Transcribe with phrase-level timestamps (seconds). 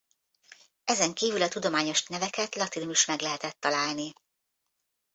[0.85, 4.13] Ezen kívül a tudományos neveket latinul is meg lehetett találni.